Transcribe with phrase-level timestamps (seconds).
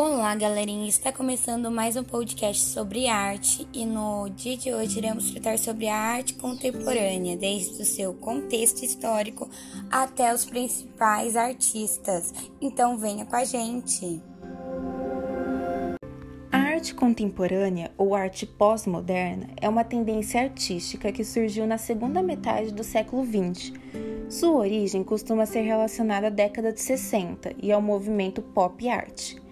[0.00, 0.88] Olá, galerinha!
[0.88, 5.88] Está começando mais um podcast sobre arte e no dia de hoje iremos tratar sobre
[5.88, 9.50] a arte contemporânea, desde o seu contexto histórico
[9.90, 12.32] até os principais artistas.
[12.60, 14.22] Então, venha com a gente!
[16.52, 22.72] A arte contemporânea ou arte pós-moderna é uma tendência artística que surgiu na segunda metade
[22.72, 23.72] do século XX.
[24.28, 29.47] Sua origem costuma ser relacionada à década de 60 e ao movimento pop art.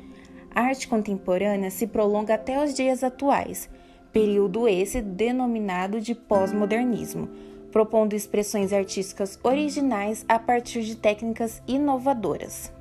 [0.57, 3.69] A arte contemporânea se prolonga até os dias atuais,
[4.10, 7.28] período esse denominado de pós-modernismo,
[7.70, 12.73] propondo expressões artísticas originais a partir de técnicas inovadoras.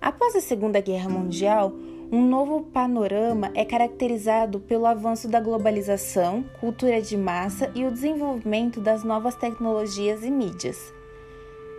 [0.00, 1.74] Após a Segunda Guerra Mundial,
[2.10, 8.80] um novo panorama é caracterizado pelo avanço da globalização, cultura de massa e o desenvolvimento
[8.80, 11.01] das novas tecnologias e mídias.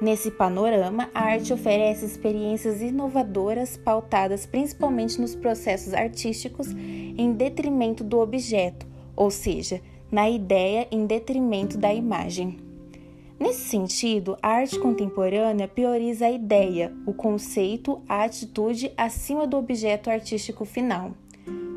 [0.04, 8.20] Nesse panorama, a arte oferece experiências inovadoras pautadas principalmente nos processos artísticos em detrimento do
[8.20, 9.80] objeto, ou seja,
[10.12, 12.58] na ideia em detrimento da imagem.
[13.40, 20.10] Nesse sentido, a arte contemporânea prioriza a ideia, o conceito, a atitude acima do objeto
[20.10, 21.14] artístico final.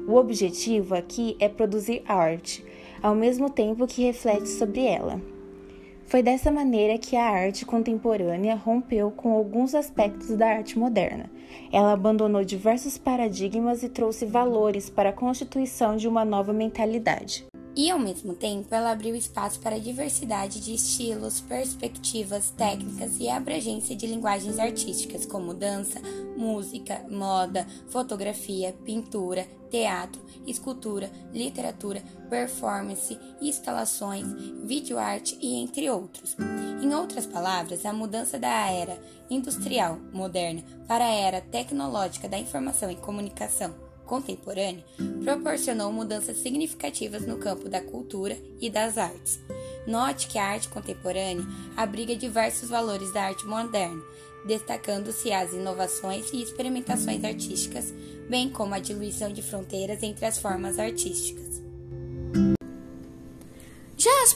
[0.08, 2.64] O objetivo aqui é produzir arte,
[3.00, 5.35] ao mesmo tempo que reflete sobre ela.
[6.06, 11.28] Foi dessa maneira que a arte contemporânea rompeu com alguns aspectos da arte moderna.
[11.72, 17.44] Ela abandonou diversos paradigmas e trouxe valores para a constituição de uma nova mentalidade.
[17.76, 23.28] E ao mesmo tempo, ela abriu espaço para a diversidade de estilos, perspectivas, técnicas e
[23.28, 26.00] abrangência de linguagens artísticas como dança,
[26.38, 34.26] música, moda, fotografia, pintura, teatro, escultura, literatura, performance, instalações,
[34.64, 36.34] videoarte e entre outros.
[36.82, 42.90] Em outras palavras, a mudança da era industrial moderna para a era tecnológica da informação
[42.90, 44.84] e comunicação contemporânea
[45.22, 49.38] proporcionou mudanças significativas no campo da cultura e das artes.
[49.86, 51.44] Note que a arte contemporânea
[51.76, 54.02] abriga diversos valores da arte moderna,
[54.46, 57.92] destacando-se as inovações e experimentações artísticas,
[58.28, 61.45] bem como a diluição de fronteiras entre as formas artísticas.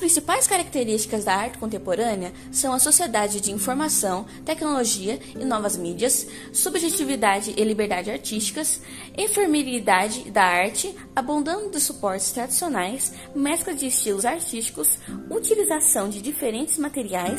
[0.00, 7.53] Principais características da arte contemporânea são a sociedade de informação, tecnologia e novas mídias, subjetividade
[7.55, 8.81] e liberdade artísticas,
[9.15, 17.39] efemeridade da arte, abundando de suportes tradicionais, mescla de estilos artísticos, utilização de diferentes materiais,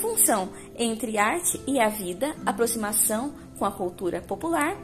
[0.00, 4.80] função entre arte e a vida, aproximação com a cultura popular,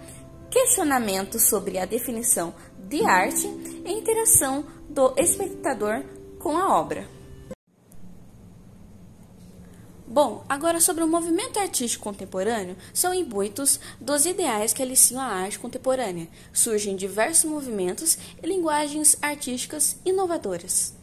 [0.50, 2.52] questionamento sobre a definição
[2.88, 3.46] de arte
[3.86, 6.04] e interação do espectador
[6.44, 7.06] com a obra.
[10.06, 15.58] Bom, agora sobre o movimento artístico contemporâneo, são imbuitos dos ideais que aliciam a arte
[15.58, 16.28] contemporânea.
[16.52, 20.94] Surgem diversos movimentos e linguagens artísticas inovadoras.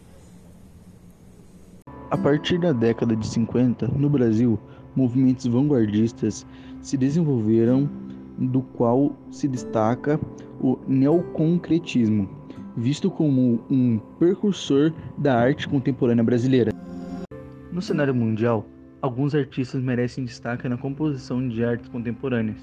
[2.11, 4.59] A partir da década de 50, no Brasil,
[4.95, 6.45] movimentos vanguardistas
[6.83, 7.89] se desenvolveram,
[8.37, 10.19] do qual se destaca
[10.61, 12.29] o neoconcretismo,
[12.75, 16.71] visto como um precursor da arte contemporânea brasileira.
[17.71, 18.65] No cenário mundial,
[19.01, 22.57] alguns artistas merecem destaque na composição de artes contemporâneas.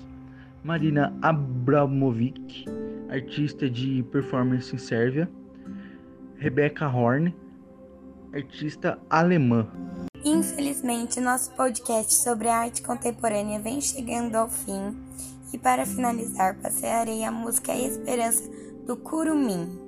[0.63, 2.65] Marina Abramovic,
[3.09, 5.31] artista de performance em Sérvia,
[6.37, 7.35] Rebecca Horn,
[8.33, 9.67] artista alemã.
[10.25, 14.97] Infelizmente, nosso podcast sobre a arte contemporânea vem chegando ao fim.
[15.53, 18.51] E para finalizar, passearei a música Esperança
[18.87, 19.88] do Curumim.